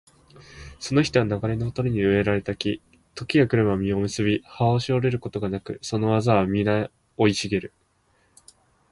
[0.79, 2.81] その人は流れのほとりに植えられた木、
[3.13, 6.89] 時が来れば実を結び、葉もしおれることがなく、その業はみな
[7.19, 7.71] 生い茂る